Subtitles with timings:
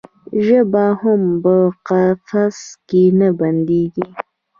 [0.45, 1.55] ژبه هم په
[1.87, 2.57] قفس
[2.87, 4.07] کې نه بندیږي.